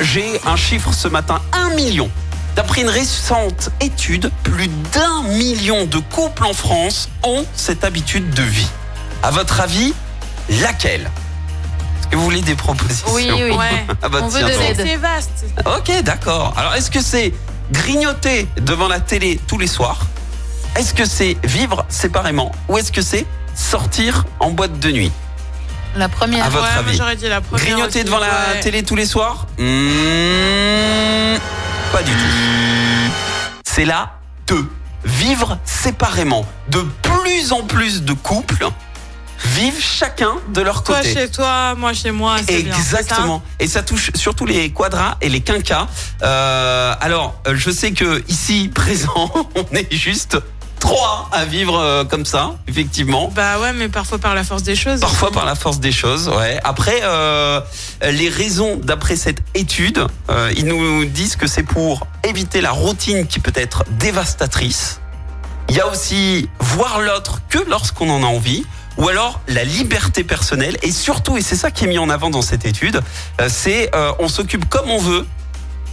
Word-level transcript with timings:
J'ai 0.00 0.40
un 0.44 0.56
chiffre 0.56 0.92
ce 0.92 1.08
matin, 1.08 1.40
1 1.52 1.70
million. 1.70 2.10
D'après 2.56 2.82
une 2.82 2.88
récente 2.90 3.70
étude, 3.80 4.30
plus 4.42 4.68
d'un 4.92 5.22
million 5.22 5.86
de 5.86 5.98
couples 5.98 6.44
en 6.44 6.52
France 6.52 7.08
ont 7.22 7.44
cette 7.54 7.84
habitude 7.84 8.30
de 8.34 8.42
vie. 8.42 8.68
À 9.22 9.30
votre 9.30 9.60
avis, 9.60 9.94
laquelle? 10.60 11.10
Est-ce 12.00 12.08
que 12.08 12.16
vous 12.16 12.24
voulez 12.24 12.42
des 12.42 12.54
propositions? 12.54 13.08
Oui, 13.12 13.30
oui. 13.32 13.50
Ouais. 13.52 13.86
Ah 14.02 14.08
bah 14.08 14.20
On 14.22 14.28
veut. 14.28 14.40
C'est 14.74 14.96
vaste. 14.96 15.44
Ok, 15.64 16.02
d'accord. 16.02 16.52
Alors, 16.56 16.74
est-ce 16.74 16.90
que 16.90 17.00
c'est 17.00 17.32
grignoter 17.72 18.46
devant 18.60 18.88
la 18.88 19.00
télé 19.00 19.40
tous 19.46 19.58
les 19.58 19.66
soirs? 19.66 20.00
Est-ce 20.76 20.92
que 20.94 21.04
c'est 21.06 21.36
vivre 21.44 21.84
séparément? 21.88 22.52
Ou 22.68 22.78
est-ce 22.78 22.92
que 22.92 23.02
c'est 23.02 23.26
sortir 23.54 24.24
en 24.38 24.50
boîte 24.50 24.78
de 24.80 24.90
nuit? 24.90 25.12
La 25.96 26.08
première. 26.08 26.44
À 26.44 26.48
votre 26.50 26.64
ouais, 26.64 26.70
moi 26.74 26.78
avis. 26.88 26.96
j'aurais 26.96 27.16
dit 27.16 27.28
la 27.28 27.40
première. 27.40 27.64
Grignoter 27.64 27.98
aussi. 28.00 28.04
devant 28.04 28.18
la 28.20 28.60
télé 28.62 28.82
tous 28.82 28.96
les 28.96 29.06
soirs 29.06 29.46
Hmm, 29.58 31.38
Pas 31.92 32.02
du 32.02 32.12
tout. 32.12 33.12
C'est 33.64 33.84
la 33.84 34.12
2. 34.46 34.66
Vivre 35.04 35.58
séparément. 35.64 36.46
De 36.68 36.80
plus 37.02 37.52
en 37.52 37.62
plus 37.62 38.02
de 38.02 38.12
couples 38.12 38.68
vivent 39.42 39.80
chacun 39.82 40.34
de 40.52 40.60
leur 40.60 40.82
Toi 40.84 40.96
côté. 40.98 41.14
chez 41.14 41.30
toi, 41.30 41.74
moi 41.74 41.94
chez 41.94 42.10
moi. 42.10 42.36
bien, 42.42 42.56
Exactement. 42.76 43.42
Et 43.58 43.66
ça 43.66 43.82
touche 43.82 44.10
surtout 44.14 44.44
les 44.44 44.70
quadras 44.70 45.16
et 45.22 45.30
les 45.30 45.40
quinquas. 45.40 45.86
Euh, 46.22 46.94
alors, 47.00 47.40
euh, 47.46 47.54
je 47.56 47.70
sais 47.70 47.92
que 47.92 48.22
ici 48.28 48.68
présent, 48.74 49.32
on 49.56 49.74
est 49.74 49.90
juste 49.92 50.36
trois 50.80 51.28
à 51.30 51.44
vivre 51.44 51.78
euh, 51.78 52.04
comme 52.04 52.24
ça, 52.24 52.56
effectivement. 52.66 53.30
Bah 53.34 53.60
ouais, 53.60 53.72
mais 53.72 53.88
parfois 53.88 54.18
par 54.18 54.34
la 54.34 54.42
force 54.42 54.64
des 54.64 54.74
choses. 54.74 55.00
Parfois 55.00 55.30
par 55.30 55.44
la 55.44 55.54
force 55.54 55.78
des 55.78 55.92
choses, 55.92 56.28
ouais. 56.28 56.58
Après, 56.64 57.00
euh, 57.04 57.60
les 58.02 58.28
raisons 58.28 58.76
d'après 58.82 59.14
cette 59.14 59.38
étude, 59.54 60.04
euh, 60.30 60.52
ils 60.56 60.66
nous 60.66 61.04
disent 61.04 61.36
que 61.36 61.46
c'est 61.46 61.62
pour 61.62 62.06
éviter 62.24 62.60
la 62.60 62.72
routine 62.72 63.26
qui 63.26 63.38
peut 63.38 63.52
être 63.54 63.84
dévastatrice. 63.92 65.00
Il 65.68 65.76
y 65.76 65.80
a 65.80 65.86
aussi 65.86 66.48
voir 66.58 67.00
l'autre 67.00 67.40
que 67.48 67.58
lorsqu'on 67.68 68.10
en 68.10 68.24
a 68.24 68.26
envie, 68.26 68.64
ou 68.98 69.08
alors 69.08 69.40
la 69.48 69.64
liberté 69.64 70.24
personnelle. 70.24 70.76
Et 70.82 70.90
surtout, 70.90 71.36
et 71.36 71.42
c'est 71.42 71.56
ça 71.56 71.70
qui 71.70 71.84
est 71.84 71.88
mis 71.88 71.98
en 71.98 72.10
avant 72.10 72.30
dans 72.30 72.42
cette 72.42 72.64
étude, 72.64 73.00
c'est 73.48 73.94
euh, 73.94 74.12
on 74.18 74.28
s'occupe 74.28 74.68
comme 74.68 74.90
on 74.90 74.98
veut, 74.98 75.26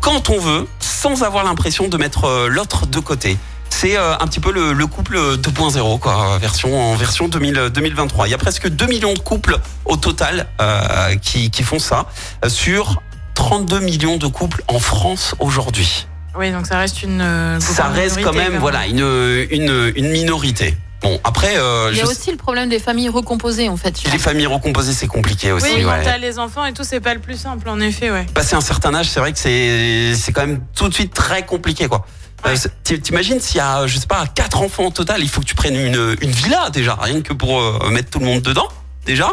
quand 0.00 0.28
on 0.30 0.38
veut, 0.38 0.66
sans 0.80 1.22
avoir 1.22 1.44
l'impression 1.44 1.88
de 1.88 1.96
mettre 1.96 2.24
euh, 2.24 2.48
l'autre 2.48 2.86
de 2.86 3.00
côté. 3.00 3.36
C'est 3.80 3.96
euh, 3.96 4.12
un 4.20 4.26
petit 4.26 4.40
peu 4.40 4.52
le, 4.52 4.74
le 4.74 4.86
couple 4.86 5.16
2.0, 5.16 5.98
quoi, 6.00 6.36
version 6.38 6.78
en 6.92 6.96
version 6.96 7.28
2000, 7.28 7.70
2023. 7.72 8.28
Il 8.28 8.30
y 8.30 8.34
a 8.34 8.36
presque 8.36 8.68
2 8.68 8.86
millions 8.86 9.14
de 9.14 9.18
couples 9.20 9.56
au 9.86 9.96
total 9.96 10.48
euh, 10.60 11.14
qui, 11.22 11.50
qui 11.50 11.62
font 11.62 11.78
ça 11.78 12.04
euh, 12.44 12.50
sur 12.50 13.00
32 13.36 13.80
millions 13.80 14.18
de 14.18 14.26
couples 14.26 14.62
en 14.68 14.78
France 14.80 15.34
aujourd'hui. 15.38 16.06
Oui, 16.36 16.52
donc 16.52 16.66
ça 16.66 16.76
reste 16.76 17.02
une. 17.02 17.22
euh, 17.22 17.58
Ça 17.58 17.84
reste 17.84 18.16
quand 18.16 18.32
minorité, 18.32 18.50
même 18.50 18.60
voilà 18.60 18.86
une, 18.86 19.46
une, 19.50 19.92
une 19.96 20.10
minorité. 20.10 20.76
Bon 21.00 21.18
après, 21.24 21.56
euh, 21.56 21.88
Il 21.92 21.96
y 21.96 22.02
a 22.02 22.04
je- 22.04 22.10
aussi 22.10 22.30
le 22.30 22.36
problème 22.36 22.68
des 22.68 22.80
familles 22.80 23.08
recomposées 23.08 23.70
en 23.70 23.78
fait. 23.78 23.94
les 24.12 24.18
familles 24.18 24.46
recomposées 24.46 24.92
c'est 24.92 25.06
compliqué 25.06 25.52
aussi. 25.52 25.66
Oui, 25.74 25.82
quand 25.84 25.88
ouais. 25.92 26.04
t'as 26.04 26.18
les 26.18 26.38
enfants 26.38 26.66
et 26.66 26.74
tout, 26.74 26.84
c'est 26.84 27.00
pas 27.00 27.14
le 27.14 27.20
plus 27.20 27.40
simple, 27.40 27.66
en 27.70 27.80
effet, 27.80 28.10
ouais. 28.10 28.26
Passer 28.34 28.56
un 28.56 28.60
certain 28.60 28.94
âge, 28.94 29.06
c'est 29.08 29.20
vrai 29.20 29.32
que 29.32 29.38
c'est 29.38 30.14
c'est 30.14 30.32
quand 30.32 30.42
même 30.46 30.60
tout 30.76 30.90
de 30.90 30.92
suite 30.94 31.14
très 31.14 31.46
compliqué 31.46 31.88
quoi. 31.88 32.04
Euh, 32.46 32.56
T'imagines 32.84 33.40
s'il 33.40 33.58
y 33.58 33.60
a, 33.60 33.86
je 33.86 33.98
sais 33.98 34.06
pas, 34.06 34.26
quatre 34.26 34.62
enfants 34.62 34.86
au 34.86 34.90
total, 34.90 35.22
il 35.22 35.28
faut 35.28 35.40
que 35.40 35.46
tu 35.46 35.54
prennes 35.54 35.76
une, 35.76 36.16
une 36.20 36.30
villa 36.30 36.70
déjà, 36.70 36.96
rien 37.00 37.20
que 37.20 37.32
pour 37.32 37.60
euh, 37.60 37.90
mettre 37.90 38.10
tout 38.10 38.18
le 38.18 38.26
monde 38.26 38.42
dedans, 38.42 38.68
déjà, 39.06 39.30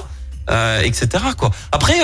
euh, 0.49 0.81
etc. 0.81 1.07
Quoi. 1.37 1.51
Après, 1.71 1.95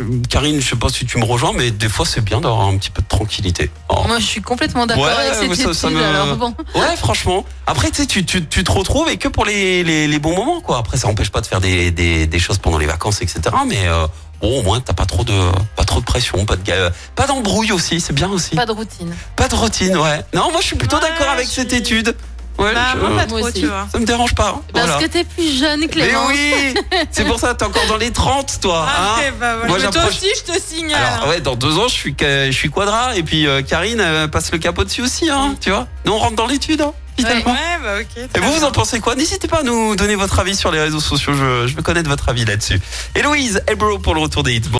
euh, 0.00 0.04
Karine, 0.28 0.60
je 0.60 0.68
sais 0.70 0.76
pas 0.76 0.88
si 0.88 1.06
tu 1.06 1.18
me 1.18 1.24
rejoins, 1.24 1.52
mais 1.54 1.70
des 1.70 1.88
fois 1.88 2.04
c'est 2.06 2.20
bien 2.22 2.40
d'avoir 2.40 2.66
un 2.68 2.76
petit 2.76 2.90
peu 2.90 3.02
de 3.02 3.08
tranquillité. 3.08 3.70
Oh. 3.88 4.02
Moi 4.06 4.18
je 4.18 4.24
suis 4.26 4.42
complètement 4.42 4.86
d'accord 4.86 5.04
Ouais, 5.04 5.10
avec 5.12 5.34
cette 5.34 5.54
ça- 5.54 5.62
étude. 5.62 5.72
ça 5.74 5.90
me- 5.90 6.02
Alors 6.02 6.36
bon. 6.36 6.54
Ouais, 6.74 6.96
franchement. 6.96 7.44
Après, 7.66 7.90
tu 7.90 8.24
te 8.24 8.72
retrouves 8.72 9.08
et 9.08 9.16
que 9.16 9.28
pour 9.28 9.44
les, 9.44 9.82
les, 9.84 10.06
les 10.08 10.18
bons 10.18 10.34
moments, 10.34 10.60
quoi. 10.60 10.78
Après, 10.78 10.96
ça 10.96 11.08
empêche 11.08 11.30
pas 11.30 11.40
de 11.40 11.46
faire 11.46 11.60
des, 11.60 11.90
des, 11.90 12.26
des 12.26 12.38
choses 12.38 12.58
pendant 12.58 12.78
les 12.78 12.86
vacances, 12.86 13.22
etc. 13.22 13.40
Mais 13.68 13.86
euh, 13.86 14.06
bon, 14.40 14.58
au 14.58 14.62
moins, 14.62 14.80
t'as 14.80 14.92
pas 14.92 15.06
trop 15.06 15.22
de 15.24 15.32
pas 15.76 15.84
trop 15.84 16.00
de 16.00 16.04
pression, 16.04 16.44
pas 16.46 16.56
de 16.56 16.62
ga- 16.64 16.90
pas 17.14 17.26
d'embrouille 17.28 17.70
aussi, 17.72 18.00
c'est 18.00 18.12
bien 18.12 18.28
aussi. 18.28 18.56
Pas 18.56 18.66
de 18.66 18.72
routine. 18.72 19.14
Pas 19.36 19.46
de 19.48 19.54
routine, 19.54 19.96
ouais. 19.96 20.20
Non, 20.34 20.50
moi, 20.50 20.60
je 20.60 20.66
suis 20.66 20.76
plutôt 20.76 20.96
Ouais, 20.96 21.02
d'accord 21.02 21.28
avec 21.30 21.46
cette 21.46 21.72
étude. 21.72 22.16
Ouais, 22.58 22.74
Bah, 22.74 22.80
je- 22.94 22.98
moi, 23.00 23.10
pas 23.16 23.24
trop, 23.26 23.38
aussi. 23.38 23.60
tu 23.60 23.66
vois. 23.66 23.88
ça 23.90 23.98
me 23.98 24.04
dérange 24.04 24.34
pas. 24.34 24.56
hein. 24.56 24.60
Parce 24.74 24.86
Voilà. 24.86 25.02
que 25.02 25.10
t'es 25.10 25.24
plus 25.24 25.58
jeune, 25.58 25.80
Mais 25.80 25.88
Clément. 25.88 26.26
oui, 26.28 26.74
c'est 27.10 27.24
pour 27.24 27.38
ça, 27.40 27.54
t'es 27.54 27.64
encore 27.64 27.86
dans 27.86 27.96
les 27.96 28.10
30, 28.10 28.58
toi. 28.60 28.86
Ah, 28.86 29.16
hein. 29.18 29.22
bah 29.40 29.54
voilà. 29.56 29.66
Moi, 29.68 29.78
Mais 29.82 29.90
toi 29.90 30.02
aussi, 30.08 30.26
je 30.46 30.52
te 30.52 30.60
signale. 30.60 31.00
Alors 31.02 31.28
ouais, 31.28 31.40
dans 31.40 31.56
deux 31.56 31.78
ans, 31.78 31.88
je 31.88 31.94
suis 31.94 32.14
je 32.20 32.50
suis 32.52 32.68
quadra 32.70 33.16
et 33.16 33.22
puis 33.22 33.46
euh, 33.46 33.62
Karine 33.62 34.00
euh, 34.00 34.28
passe 34.28 34.52
le 34.52 34.58
capot 34.58 34.84
dessus 34.84 35.00
aussi, 35.02 35.30
hein, 35.30 35.54
tu 35.60 35.70
vois. 35.70 35.86
Nous 36.04 36.12
on 36.12 36.18
rentre 36.18 36.36
dans 36.36 36.46
l'étude, 36.46 36.82
hein, 36.82 36.92
finalement. 37.16 37.52
Ouais, 37.52 37.78
bah 37.82 37.94
ok. 38.00 38.28
Et 38.34 38.40
vous, 38.40 38.52
vous 38.52 38.64
en 38.64 38.72
pensez 38.72 39.00
quoi? 39.00 39.14
N'hésitez 39.14 39.48
pas 39.48 39.60
à 39.60 39.62
nous 39.62 39.96
donner 39.96 40.16
votre 40.16 40.38
avis 40.38 40.54
sur 40.56 40.70
les 40.70 40.80
réseaux 40.80 41.00
sociaux. 41.00 41.32
Je, 41.32 41.66
je 41.66 41.74
veux 41.76 41.82
connaître 41.82 42.10
votre 42.10 42.28
avis 42.28 42.44
là-dessus. 42.44 42.78
Héloïse, 43.14 43.62
Ebro 43.68 43.98
pour 43.98 44.14
le 44.14 44.20
retour 44.20 44.42
des 44.42 44.54
hits. 44.56 44.60
Bon. 44.70 44.79